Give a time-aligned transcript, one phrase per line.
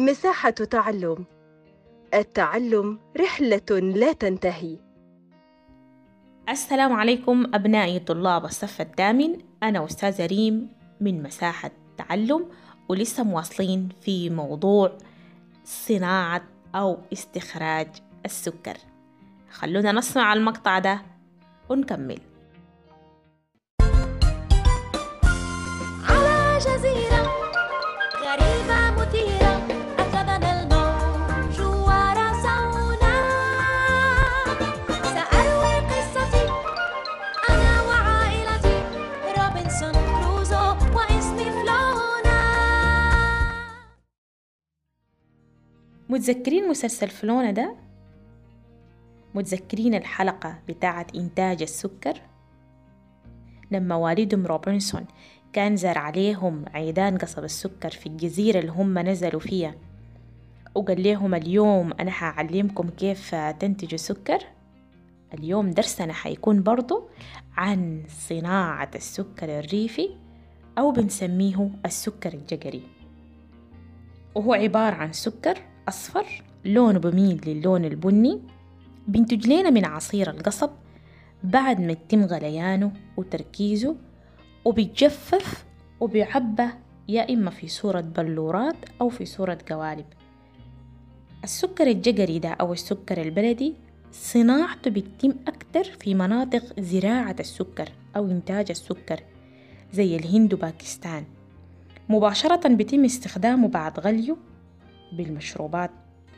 [0.00, 1.24] مساحة تعلم.
[2.14, 4.78] التعلم رحلة لا تنتهي.
[6.48, 9.38] السلام عليكم أبنائي طلاب الصف الثامن.
[9.62, 10.68] أنا أستاذة ريم
[11.00, 12.46] من مساحة تعلم
[12.88, 14.98] ولسه مواصلين في موضوع
[15.64, 16.42] صناعة
[16.74, 17.88] أو استخراج
[18.24, 18.76] السكر.
[19.50, 21.02] خلونا نسمع المقطع ده
[21.68, 22.20] ونكمل.
[46.10, 47.76] متذكرين مسلسل فلونة ده؟
[49.34, 52.20] متذكرين الحلقة بتاعة إنتاج السكر؟
[53.70, 55.04] لما والدهم روبنسون
[55.52, 59.74] كان زار عليهم عيدان قصب السكر في الجزيرة اللي هم نزلوا فيها
[60.74, 64.38] وقال لهم اليوم أنا حعلمكم كيف تنتجوا سكر
[65.34, 67.08] اليوم درسنا حيكون برضو
[67.56, 70.10] عن صناعة السكر الريفي
[70.78, 72.82] أو بنسميه السكر الجقري
[74.34, 78.40] وهو عبارة عن سكر أصفر لونه بميل للون البني.
[79.08, 80.70] بينتج لنا من عصير القصب.
[81.44, 83.96] بعد ما يتم غليانه وتركيزه
[84.64, 85.64] وبيتجفف
[86.00, 86.66] وبيعبى
[87.08, 90.06] يا إما في صورة بلورات أو في صورة قوالب.
[91.44, 93.74] السكر الجقري ده أو السكر البلدي
[94.12, 99.20] صناعته بتتم أكتر في مناطق زراعة السكر أو إنتاج السكر
[99.92, 101.24] زي الهند وباكستان.
[102.08, 104.36] مباشرة بيتم استخدامه بعد غليه
[105.12, 105.90] بالمشروبات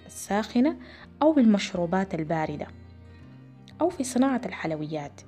[0.07, 0.77] الساخنة
[1.23, 2.67] أو بالمشروبات الباردة
[3.81, 5.21] أو في صناعة الحلويات.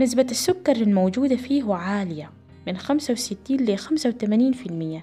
[0.00, 2.30] نسبة السكر الموجودة فيه عالية
[2.66, 5.02] من 65 ل 85%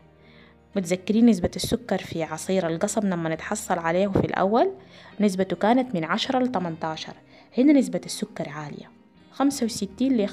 [0.75, 4.71] متذكرين نسبة السكر في عصير القصب لما نتحصل عليه في الأول؟
[5.19, 7.13] نسبته كانت من 10 ل 18
[7.57, 8.91] هنا نسبة السكر عالية
[9.31, 10.29] 65 ل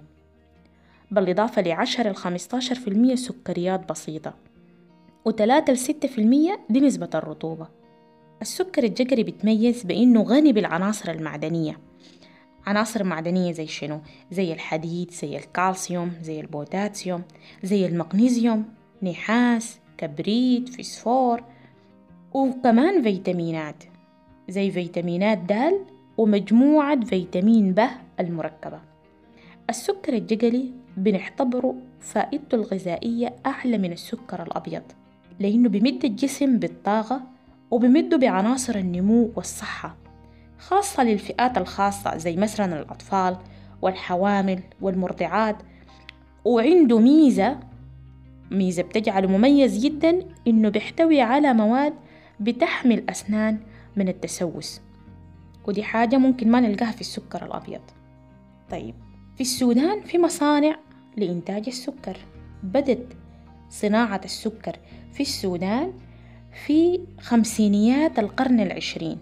[1.10, 4.34] بالإضافة ل 10 ل 15% سكريات بسيطة.
[5.24, 7.68] وتلاتة لستة في المية دي نسبة الرطوبة.
[8.42, 11.78] السكر الجقري بيتميز بإنه غني بالعناصر المعدنية.
[12.66, 14.00] عناصر معدنية زي شنو؟
[14.30, 17.22] زي الحديد زي الكالسيوم زي البوتاسيوم
[17.62, 18.64] زي المغنيسيوم
[19.02, 21.42] نحاس كبريت فسفور
[22.32, 23.84] وكمان فيتامينات.
[24.48, 25.72] زي فيتامينات د
[26.16, 27.80] ومجموعة فيتامين ب
[28.20, 28.80] المركبة.
[29.70, 34.82] السكر الجقلي بنعتبره فائدته الغذائية أعلى من السكر الأبيض.
[35.40, 37.22] لأنه بمد الجسم بالطاقة
[37.70, 39.96] وبمده بعناصر النمو والصحة
[40.58, 43.36] خاصة للفئات الخاصة زي مثلا الأطفال
[43.82, 45.56] والحوامل والمرضعات.
[46.44, 47.60] وعنده ميزة
[48.50, 51.94] ميزة بتجعله مميز جدا إنه بيحتوي على مواد
[52.40, 53.58] بتحمي الأسنان
[53.96, 54.80] من التسوس.
[55.68, 57.80] ودي حاجة ممكن ما نلقاها في السكر الأبيض.
[58.70, 58.94] طيب
[59.34, 60.76] في السودان في مصانع
[61.16, 62.16] لإنتاج السكر
[62.62, 63.06] بدت
[63.70, 64.76] صناعة السكر
[65.12, 65.92] في السودان
[66.66, 69.18] في خمسينيات القرن العشرين.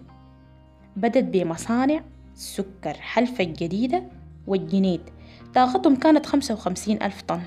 [0.95, 2.01] بدت بمصانع
[2.33, 4.03] سكر حلفة الجديدة
[4.47, 5.01] والجنيد.
[5.55, 7.41] طاقتهم كانت خمسة وخمسين ألف طن.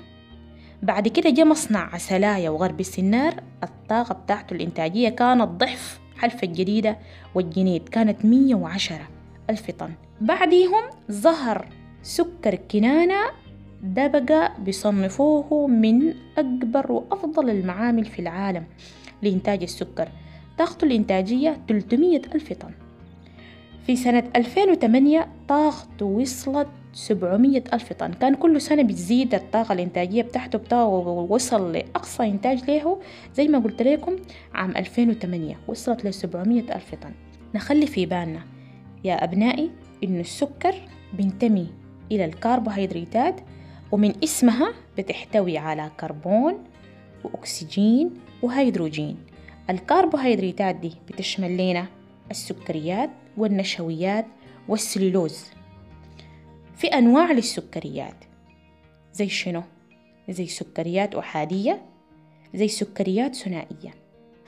[0.83, 3.43] بعد كده جه مصنع عسلاية وغرب السنار.
[3.63, 6.99] الطاقة بتاعته الإنتاجية كانت ضعف حلفة الجديدة
[7.35, 9.09] والجنيد كانت مية وعشرة
[9.51, 9.93] ألف طن.
[10.21, 11.69] بعديهم ظهر
[12.03, 13.42] سكر كنانة
[13.83, 18.65] ده بقى بيصنفوه من أكبر وأفضل المعامل في العالم
[19.23, 20.09] لإنتاج السكر.
[20.59, 22.71] طاقته الإنتاجية 300 ألف طن.
[23.87, 28.13] في سنة 2008 طاقته وصلت 700 ألف طن.
[28.13, 32.99] كان كل سنة بتزيد الطاقة الإنتاجية بتاعته بتاعه وصل لأقصى إنتاج له
[33.35, 34.17] زي ما قلت لكم
[34.55, 37.13] عام 2008 وصلت ل 700 ألف طن.
[37.55, 38.41] نخلي في بالنا
[39.05, 39.71] يا أبنائي
[40.05, 40.75] إنه السكر
[41.17, 41.67] بينتمي
[42.13, 43.41] إلى الكربوهيدراتات
[43.93, 46.65] ومن اسمها بتحتوي على كربون
[47.25, 48.11] وأكسجين
[48.43, 49.17] وهيدروجين.
[49.71, 51.87] الكربوهيدراتات دي بتشمل لنا
[52.31, 54.27] السكريات والنشويات
[54.69, 55.45] والسليلوز.
[56.77, 58.25] في أنواع للسكريات
[59.15, 59.63] زي شنو؟
[60.29, 61.83] زي سكريات أحادية
[62.55, 63.95] زي سكريات ثنائية.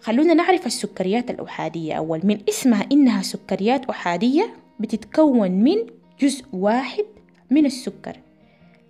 [0.00, 2.20] خلونا نعرف السكريات الأحادية أول.
[2.24, 5.76] من اسمها إنها سكريات أحادية بتتكون من
[6.20, 7.04] جزء واحد
[7.50, 8.16] من السكر.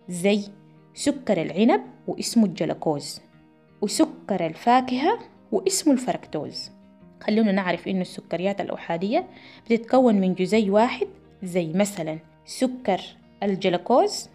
[0.09, 0.41] زي
[0.95, 3.21] سكر العنب واسمه الجلوكوز
[3.81, 5.19] وسكر الفاكهة
[5.53, 6.71] واسمه الفركتوز.
[7.21, 9.27] خلونا نعرف إنه السكريات الأحادية
[9.65, 11.07] بتتكون من جزيء واحد
[11.43, 13.01] زي مثلا سكر
[13.43, 14.29] الجلوكوز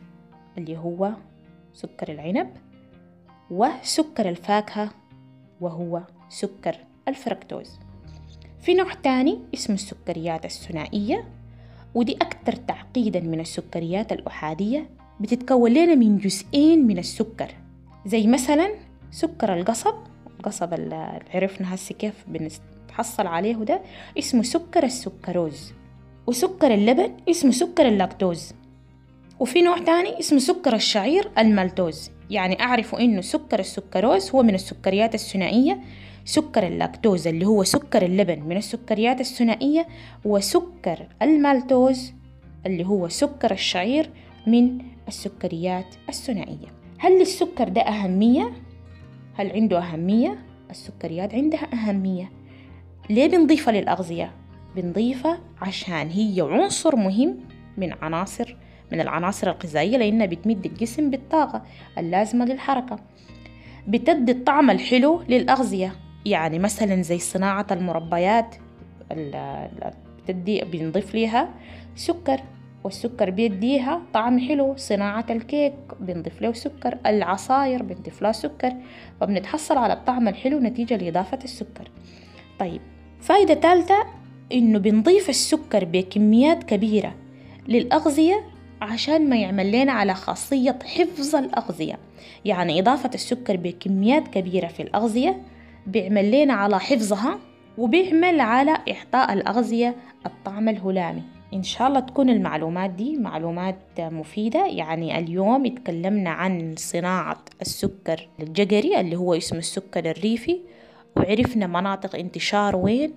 [0.57, 1.11] اللي هو
[1.73, 2.49] سكر العنب
[3.51, 4.91] وسكر الفاكهة
[5.61, 6.75] وهو سكر
[7.07, 7.79] الفركتوز.
[8.61, 11.27] في نوع تاني اسمه السكريات الثنائية
[11.95, 14.89] ودي أكثر تعقيدا من السكريات الأحادية
[15.19, 17.51] بتتكون لنا من جزئين من السكر.
[18.05, 18.69] زي مثلا
[19.11, 19.93] سكر القصب
[20.39, 23.81] القصب اللي عرفنا هسي كيف بنتحصل عليه ده
[24.19, 25.73] اسمه سكر السكروز.
[26.27, 28.53] وسكر اللبن اسمه سكر اللاكتوز.
[29.39, 35.15] وفي نوع تاني اسمه سكر الشعير المالتوز يعني أعرف إنه سكر السكروز هو من السكريات
[35.15, 35.79] الثنائية
[36.25, 39.87] سكر اللاكتوز اللي هو سكر اللبن من السكريات الثنائية
[40.25, 42.13] وسكر المالتوز
[42.65, 44.09] اللي هو سكر الشعير
[44.51, 46.67] من السكريات الثنائية
[46.97, 48.51] هل للسكر ده أهمية؟
[49.35, 52.31] هل عنده أهمية؟ السكريات عندها أهمية
[53.09, 54.31] ليه بنضيفها للأغذية؟
[54.75, 57.37] بنضيفها عشان هي عنصر مهم
[57.77, 58.55] من عناصر
[58.91, 61.61] من العناصر الغذائية لأنها بتمد الجسم بالطاقة
[61.97, 62.99] اللازمة للحركة
[63.87, 68.55] بتدي الطعم الحلو للأغذية يعني مثلا زي صناعة المربيات
[70.27, 71.49] بتدي بنضيف ليها
[71.95, 72.39] سكر
[72.83, 78.73] والسكر بيديها طعم حلو صناعة الكيك بنضيف له سكر العصاير بنضيف لها سكر
[79.21, 81.91] فبنتحصل على الطعم الحلو نتيجة لإضافة السكر.
[82.59, 82.81] طيب
[83.21, 84.05] فايدة ثالثة
[84.53, 87.15] إنه بنضيف السكر بكميات كبيرة
[87.67, 88.43] للأغذية
[88.81, 91.99] عشان ما يعمل لنا على خاصية حفظ الأغذية.
[92.45, 95.41] يعني إضافة السكر بكميات كبيرة في الأغذية
[95.87, 97.39] بيعمل لنا على حفظها
[97.77, 101.38] وبيعمل على إعطاء الأغذية الطعم الهلامي.
[101.53, 104.67] إن شاء الله تكون المعلومات دي معلومات مفيدة.
[104.67, 110.59] يعني اليوم اتكلمنا عن صناعة السكر الجقري اللي هو اسمه السكر الريفي
[111.17, 113.13] وعرفنا مناطق انتشار وين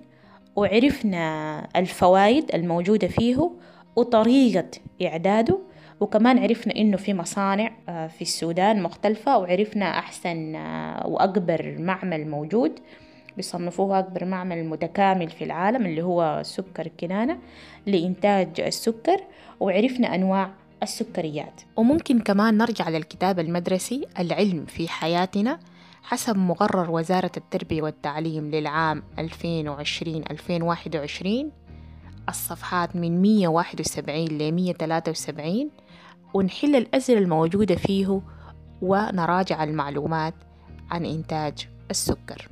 [0.55, 3.51] وعرفنا الفوائد الموجودة فيه
[3.95, 4.65] وطريقة
[5.05, 5.59] إعداده
[5.99, 10.55] وكمان عرفنا إنه في مصانع في السودان مختلفة وعرفنا أحسن
[11.05, 12.79] وأكبر معمل موجود.
[13.37, 17.37] بيصنفوه أكبر معمل متكامل في العالم اللي هو سكر كنانة
[17.85, 19.19] لإنتاج السكر
[19.59, 20.51] وعرفنا أنواع
[20.83, 21.61] السكريات.
[21.75, 25.59] وممكن كمان نرجع للكتاب المدرسي العلم في حياتنا
[26.03, 29.23] حسب مقرر وزارة التربية والتعليم للعام 2020-2021
[32.29, 35.69] الصفحات من 171 ل 173
[36.33, 38.21] ونحل الأسئلة الموجودة فيه
[38.81, 40.33] ونراجع المعلومات
[40.91, 42.49] عن إنتاج السكر.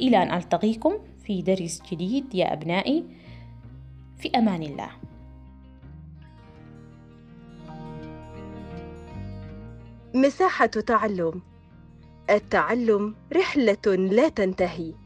[0.00, 0.92] إلى أن ألتقيكم
[1.24, 3.04] في درس جديد يا أبنائي.
[4.18, 4.90] في أمان الله.
[10.14, 11.42] مساحة تعلم.
[12.30, 15.05] التعلم رحلة لا تنتهي.